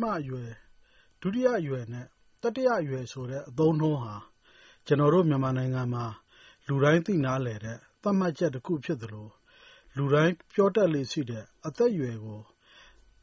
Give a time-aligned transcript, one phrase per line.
[0.00, 0.50] ပထမအရွယ်၊
[1.20, 2.06] ဒုတိယအရွယ်နဲ့
[2.42, 4.14] တတိယအရွယ်ဆိုတဲ့ အသုံးအနှုန်းဟာ
[4.86, 6.04] ကျနော်တို့ မြန်မာနိုင်ငံမှာ
[6.66, 9.28] လူတိုင်းသိနားလည်တဲ့ သတ်မှတ်ချက်တခုဖြစ်သလို
[9.96, 12.40] လူတိုင်းပြောတတ်လေ့ရှိတဲ့ အသက်အရွယ်ကို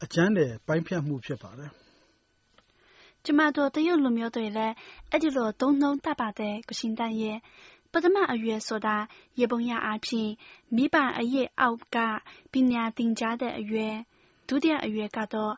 [0.02, 1.70] အကြမ်းတဲ့ပိုင်းဖြတ်မှု ဖြစ်ပါတယ်။
[3.24, 4.74] ကျမတို့ တရုတ်လူမျိုးတွေလည်း
[5.10, 7.38] အဲ့ဒီလို သုံးနှုန်းတတ်ပါတယ်ကရှင်တန်ရဲ့
[7.92, 8.96] ပထမအရွယ်ဆိုတာ
[9.38, 10.30] ယေဘုယျအားဖြင့်
[10.76, 11.96] မိဘအရေးအောက်က
[12.52, 13.94] ပညာသင်ကြားတဲ့အရွယ်
[14.48, 15.54] ဒုတိယအရွယ်ကတော့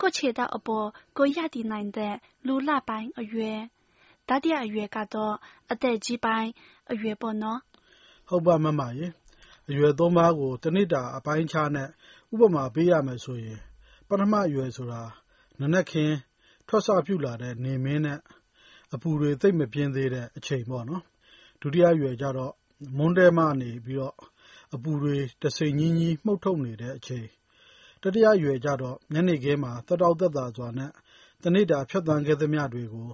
[0.00, 2.14] ကိုယ့်ခြေထောက်အပေါ်ကိုယ်ရပ်တည်နိုင်တဲ့
[2.46, 3.58] လူလပိုင်းအရွယ်
[4.28, 5.34] တတိယအရွယ်ကတော့
[5.70, 6.50] အသက်ကြီးပိုင်း
[6.90, 7.60] အရွယ်ပေါ့နော်။
[8.28, 9.06] ဟုတ်ပါမမရေ။
[9.68, 11.88] အရွယ်သုံးပါးကိုတနေ့တာအပိုင်းအခြားနဲ့
[12.32, 13.58] ဥပမာပေးရမယ်ဆိုရင်
[14.08, 15.02] ပထမအရွယ်ဆိုတာ
[15.58, 16.16] နံနက်ခင်း
[16.68, 18.20] ထွက်စပြုလာတဲ့နေမင်းနဲ့
[18.94, 21.02] အပူတွေသိပ်မပြင်းသေးတဲ့အချိန်ပေါ့နော်။
[21.60, 22.54] ဒုတိယအရွယ်ကျတော့
[22.96, 24.16] မွန်းတည့်မှနေပြီးတော့
[24.74, 27.28] အပူတွေတစိမ့်ညည်းညည်းမှုတ်ထုတ်နေတဲ့အချိန်။
[28.02, 30.90] တတိယအရွယ်ကျတော့ ညနေခင်းမှာ သက်တောင့်သက်သာစွာနဲ့
[31.42, 33.08] တနေ့တာ ဖြတ်သန်းခဲ့သမျှတွေကို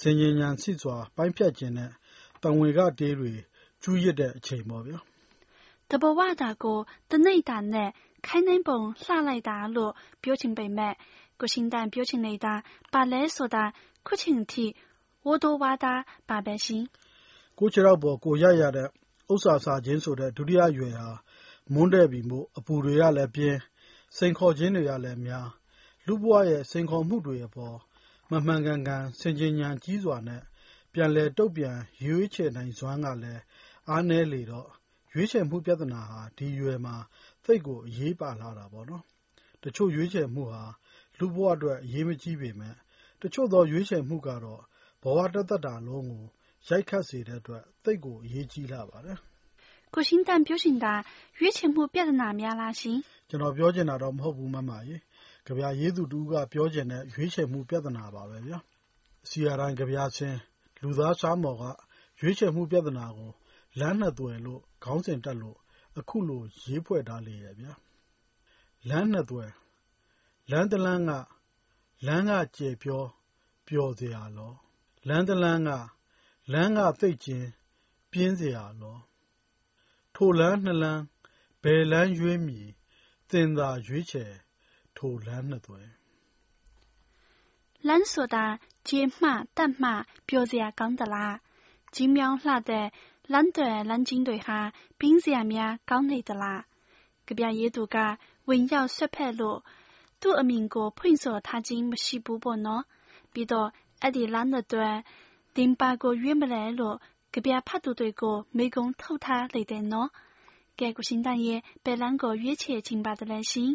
[0.00, 1.90] ဆင်ခြင်ဉာဏ်ရှိစွာ ပိုင်းဖြတ်ချင်တဲ့
[2.42, 3.32] သံဝေကတေးတွေ
[3.82, 4.98] ကျူးရစ်တဲ့အချိန်ပေါ့ဗျာ။
[5.90, 6.78] တဘဝတာကို
[7.10, 7.90] တနေ့တာနဲ့
[8.26, 10.94] ခိုင်းနှိုင်းပုံလှလိုက်တာလို့ ပြောချင်ပေမဲ့
[11.40, 12.54] ကိုရှင်တန်ပြောချင်နေတာ
[12.92, 13.64] ဘာလဲဆိုတာ
[14.06, 14.64] ခုချိန်ထိ
[15.26, 16.84] ဝတိုးဝါသားပါပဲရှင်။
[17.58, 18.88] ကိုခြေထောက်ပေါ် ကိုရိုက်ရတဲ့
[19.32, 21.10] ဥစ္စာစာချင်းဆိုတဲ့ ဒုတိယအရွယ်ဟာ
[21.72, 23.58] မွန်းတည့်ပြီမို့ အပူတွေကလည်းပြင်း၊
[24.16, 25.46] စိန်ခေါ်ခြင်းတွေကလည်းများ၊
[26.06, 27.76] လူ့ဘဝရဲ့ စိန်ခေါ်မှုတွေအပေါ်
[28.28, 30.42] မှန်မှန်ကန်ကန် ဆင်ခြင်ဉာဏ်ကြီးစွာနဲ့
[30.92, 33.42] ပြန်လည်တုံ့ပြန်ရွေးချယ်နိုင်စွမ်းကလည်း
[33.88, 34.68] အားနည်းလေတော့
[35.14, 36.96] ရွေးချယ်မှုပြဿနာဟာ ဒီအရွယ်မှာ
[37.44, 39.04] သိပ်ကိုအရေးပါလှတာပေါ့နော်။
[39.62, 40.62] တချို့ရွေးချယ်မှုဟာ
[41.18, 42.76] လူ့ဘဝအတွက် အရေးမကြီးပေမယ့်
[43.22, 44.62] တချို့သောရွေးချယ်မှုကတော့
[45.02, 46.24] ဘဝတသက်တာလုံးကို
[46.68, 49.18] ရိုက်ခတ်စေတဲ့အတွက် သိပ်ကိုအရေးကြီးလှပါတယ်။
[49.94, 50.92] ကိုရှင်တန်ပြောချင်တာ
[51.38, 54.96] ရွေးချယ်မှုပြဿနာများလားရှင်။ကျနော်ပြောချင်တာတော့မဟုတ်ဘူးမမရေ။
[55.46, 58.58] ကဗျာရေးသူတဦးကပြောချင်တဲ့ရွေးချယ်မှုပြဿနာပါပဲဗျာ။
[59.28, 60.38] စီအာတိုင်းကဗျာဆင်း
[60.82, 61.64] လူသားရှားမော်က
[62.20, 63.32] ရွေးချယ်မှုပြဿနာကို
[63.78, 65.58] လမ်းနှစ်သွယ်လို့ခေါင်းစဉ်တပ်လို့
[65.98, 67.72] အခုလိုရေးဖွဲ့ထားလေရဲ့ဗျာ။
[68.88, 69.50] လမ်းနှစ်သွယ်
[70.50, 71.10] လမ်းတလမ်းက
[72.06, 73.02] လမ်းကကျယ်ပြော
[73.68, 74.52] ပျော်စရာလော
[75.08, 75.70] လမ်းတလမ်းက
[76.52, 77.46] လမ်းကသိပ်ကျဉ်
[78.12, 78.96] ပြင်းစရာလော
[80.20, 81.02] ထိုလမ်းနှစ်လမ်း
[81.62, 82.68] ဘယ်လမ်းရွေးမည်
[83.30, 84.32] သင်သာရွေးချယ်
[84.96, 85.88] ထိုလမ်းနှစ်သွယ်
[87.86, 88.46] လမ်းဆိုတာ
[88.88, 89.90] ကျေမှတက်မှ
[90.28, 91.36] ပြောစရာကောင်းသလား
[91.94, 92.86] ကြီးမြောင်းလှတဲ့
[93.32, 94.58] လမ်းတွေလမ်းချင်းတွေဟာ
[94.98, 96.62] ပြင်းစရာများကောင်းနေသလား
[97.26, 97.96] ကြပြရေးသူက
[98.48, 99.58] ဝင်ရောက်ဆွတ်ဖက်လို့
[100.20, 102.82] သူ့အမြင်ကိုဖွင့်ဆိုထားခြင်းမရှိဘူးပေါ့နော်
[103.32, 103.68] ပြီးတော့
[104.02, 104.96] အဲ့ဒီလမ်းတဲ့အတွက်
[105.56, 106.96] တင်ပါကိုရွေးမလဲလို့
[107.32, 110.10] ကြပြဖတ်သူတွေကိုမိကုံထုတ်ထားလေတယ်နော်
[110.78, 113.70] ကဲကိုရှင်တန်ရဲ့ဘယ်လမ်းကိုရွေးချယ်ခြင်းပါတယ်လဲရှင်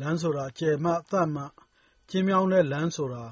[0.00, 1.44] လမ်းဆိုတာကျယ်မှသတ်မှ
[2.10, 3.24] ကျင်းမြောင်းတဲ့လမ်းဆိုတာ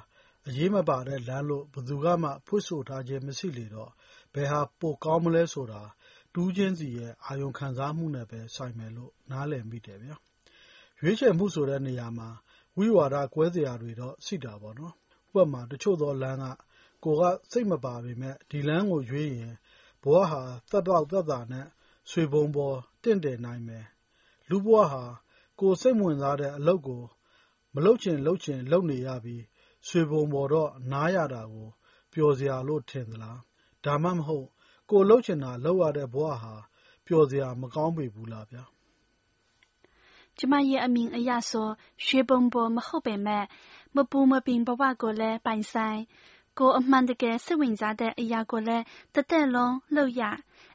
[0.48, 3.90] အရေးမပါတဲ့လမ်းလို့ဘယ်သူကမှဖွင့်ဆိုထားခြင်းမရှိလေတော့
[4.34, 5.82] ဘယ်ဟာပိုကောင်းမလဲဆိုတာ
[6.34, 10.16] တူးချင်းစီရဲ့အာယုံခံစားမှုနဲ့ပဲဆိုင်မယ်လို့နားလည်မိတယ်ဗျာ
[11.00, 12.28] ရွေးချယ်မှုဆိုတဲ့နေရာမှာ
[12.76, 14.94] ဝိဝါဒကွဲစရာတွေတော့ရှိတာပေါ့နော်
[15.30, 16.44] ဥပမာတချို့သောလမ်းက
[17.04, 19.54] ကိုကစိတ်မပါပေမဲ့ဒီလမ်းကိုရွေးရင်
[20.02, 21.66] ဘဝဟာ သက်တော့သက်သာနဲ့
[22.10, 23.86] ဆွေပုံပေါ် တင့်တယ်နိုင်မယ်
[24.48, 25.04] လူဘဝဟာ
[25.60, 27.02] ကိုစိတ်ဝင်စားတဲ့အလုပ်ကို
[27.74, 29.42] မလုပ်ချင်လုပ်ချင် လုပ်နေရပြီး
[29.88, 31.68] ဆွေပုံပေါ်တော့ နားရတာကို
[32.12, 33.40] ပျော်စရာလို့ ထင်သလား
[33.84, 34.46] ဒါမှမဟုတ်
[34.90, 36.54] ကိုလုပ်ချင်တာ လုပ်ရတဲ့ဘဝဟာ
[37.06, 38.64] ပျော်စရာ မကောင်းပေဘူးလားဗျာ
[40.38, 41.68] ကျမရဲ့အမြင်အရဆို
[42.04, 43.44] ရွှေပုံပေါ် မဟုတ်ပေမဲ့
[43.96, 46.00] မပူမပင်ဘဝကိုလည်း ပိုင်ဆိုင်
[46.58, 48.84] ကိုအမှန်တကယ်စိတ်ဝင်စားတဲ့အရာကိုလည်း
[49.14, 50.22] တသက်လုံးလုပ်ရ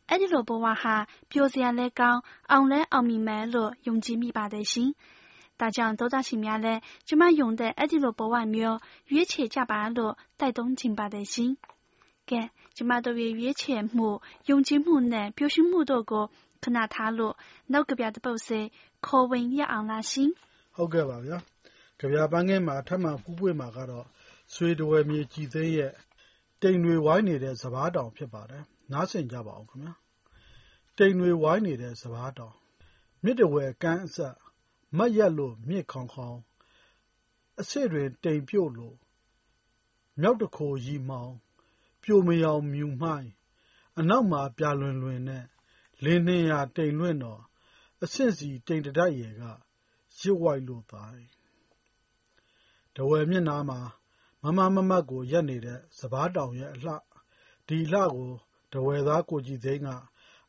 [0.09, 0.95] အဲ့ဒီလိုဘဝဟာ
[1.31, 2.21] ပျော်စရာလည်းကောင်း
[2.51, 4.89] အောင်လည်းအောင်မြင်မယ်လို့ယုံကြည်မိပါတယ်ရှင်
[5.59, 8.77] ဒါကြောင့်သောသားရှင်များလည်းကျမယုံတဲ့အဲ့ဒီလိုဘဝမျိုး
[9.11, 11.51] ရွေးချယ်ကြပါလို့တိုက်တွန်းချင်ပါတယ်ရှင်
[12.29, 12.41] ကဲ
[12.75, 14.09] ကျမတို့ရဲ့ရွေးချယ်မှု
[14.49, 16.25] ယုံကြည်မှုနဲ့ပျော်ရွှင်မှုတို့ကို
[16.63, 17.33] ခဏထားလို့
[17.71, 18.59] နောက်ကပြတဲ့ပုတ်စေ
[19.05, 20.29] ခေါ်ဝင်ရအောင်လားရှင်
[20.75, 21.37] ဟုတ်ကဲ့ပါဗျာ
[21.99, 24.05] ကြပြပန်းကင်းမှာထပ်မံပူးပွေမှာကတော့
[24.53, 25.93] ဆွေတော်မြေကြည်သိန်းရဲ့
[26.61, 29.93] တိမ်တွေဝိုင်းနေတဲ့စဘာတောင်ဖြစ်ပါတယ်နားဆင်ကြပါအောင်ခင်ဗျာ
[30.97, 32.55] တိမ်တွေဝိုင်းနေတဲ့စဘာတောင်
[33.23, 34.35] မြစ်တဝဲကန်းအဆက်
[34.97, 36.37] မတ်ရက်လို့မြစ်ခေါင်ခေါင်
[37.57, 38.95] အစ်စ်တွင်တိမ်ပြုတ်လို့
[40.21, 41.33] မြောက်တခိုရီမောင်
[42.01, 43.31] ပြိုမယောင်မြူမှိုင်း
[43.99, 45.45] အနောက်မှာပြလွင်လွင်နဲ့
[46.03, 47.41] လင်းနှင်းရာတိမ်လွင့်တော်
[48.03, 49.43] အဆင့်စီတိမ်တတိုက်ရယ်က
[50.19, 51.27] ရစ်ဝိုက်လို့တိုင်း
[52.95, 53.79] တဝယ်မျက်နှာမှာ
[54.57, 56.93] မမမမတ်ကိုရက်နေတဲ့ စပားတောင်ရဲ့အလှ
[57.67, 58.29] ဒီလှကို
[58.73, 59.87] တဝယ်သား ကိုကြည်သိန်းက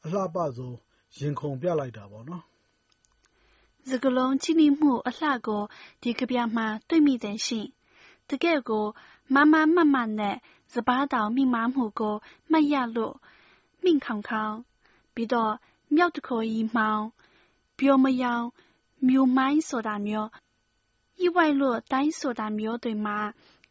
[0.04, 0.76] အလှပဆုံး
[1.18, 2.44] ရင်ခုန်ပြလိုက်တာပေါ့နော်
[3.88, 5.62] စကလုံးကြည်နိမှုအလှကို
[6.02, 7.68] ဒီကပြမှာ တွေ့မိတယ်ရှင်။
[8.30, 8.86] တကယ့်ကို
[9.34, 10.36] မားမားမတ်မတ်နဲ့
[10.74, 12.16] စပါးတောင် မိမားမှုကို
[12.50, 13.14] မှတ်ရလို့
[13.82, 14.54] မိန့်ခေါင်ခေါင်
[15.14, 15.54] ပြီးတော့
[15.94, 17.04] မြောက်တခိုရီမှောင်
[17.78, 18.44] ပျော်မယောင်
[19.08, 20.28] မြို့မိုင်းဆိုတာမျိုး
[21.24, 23.18] 意外လို့တိုင်းဆိုတာမျိုးတွေမှာ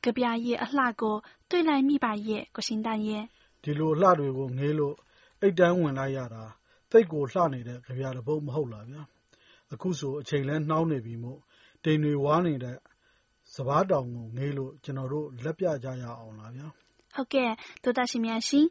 [0.08, 1.16] ကြပြရဲ့အလှကို
[1.50, 3.24] တွေ့လိုက်မိပါရဲ့ကိုရှင်တန်ရဲ့
[3.64, 4.96] ဒီလိုအလှတွေကိုငေးလို့
[5.42, 6.44] အိတ်တန်းဝင်လိုက်ရတာ
[6.92, 9.02] သိပ်ကိုလှနေတဲ့ကြပြတစ်ပုဒ်မဟုတ်လားဗျာ
[9.74, 11.40] အခုဆိုအချိန်လဲနှောင်းနေပြီမို့
[11.84, 12.78] တိမ်တွေဝါနေတဲ့
[13.54, 16.68] စပားတောင်ကိုငေးလို့ကျွန်တော်တို့လက်ပြကြရအောင်လားဗျာ
[17.16, 17.52] ဟုတ်ကဲ့
[17.84, 18.68] 多大ရှင်များရှင်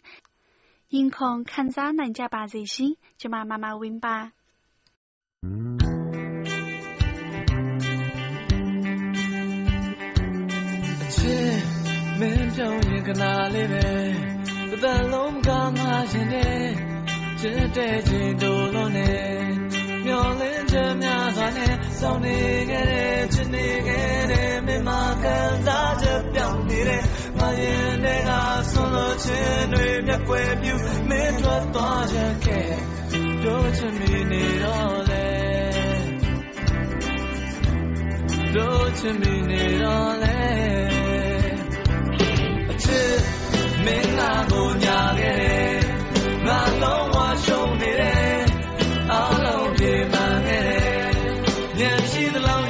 [0.94, 4.16] ရင်ခုန်ခံစားနိုင်ကြပါစေရှင်ကျမမမဝင်းပါ
[12.56, 13.86] မင်းပြောင်းရင်ကနာလေးပဲ
[14.70, 16.48] တစ်သက်လုံးကမှရှင်နေ
[17.40, 19.26] ချစ်တဲ့ချိန်တို့လုံးနဲ့
[20.04, 22.38] မျောလင်းချက်များစွာနဲ့စောင့်နေ
[22.70, 24.90] ခဲ့တဲ့ချစ်နေခဲ့တဲ့မင်းမ
[25.22, 27.02] ကန်စားချက်ပြောင်းနေတဲ့
[27.38, 28.30] ငါရင်တွေက
[28.70, 30.74] ဆွန်လို့ချင်းတွေမျက်ွယ်ပြူ
[31.08, 32.70] မင်းထွက်သွားချက်ခဲ့
[33.44, 35.26] တို့ချင်မိနေတော့လေ
[38.54, 40.95] တို့ချင်မိနေတော့လေ
[52.06, 52.66] ညံရှိသလောက်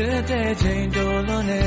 [0.00, 1.64] ချစ်တဲ့ချိန်တိုလွန်နေ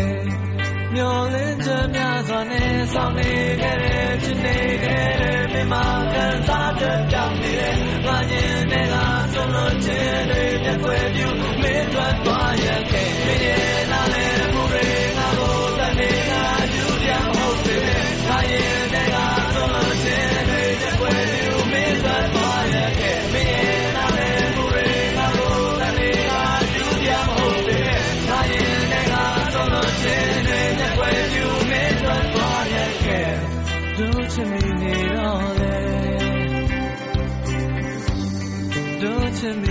[0.94, 3.32] မျောလင်းချက်များစွာနဲ့ဆောင်နေ
[3.62, 5.74] ခဲ့တဲ့ချစ်နေခဲ့တဲ့မိမ
[6.14, 8.96] ကန်စားတဲ့ပြောင်းနေတဲ့ငါညင်တွေက
[9.34, 11.28] ဆုံးလို့ခြင်းတွေမျက်ွယ်ပြူ
[11.62, 13.61] မင်းထွက်သွားရခဲ့
[34.34, 35.76] ချင်မိနေတော့လေ
[39.02, 39.71] တို့ချင်မိနေ